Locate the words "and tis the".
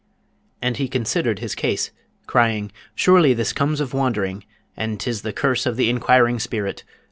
4.75-5.31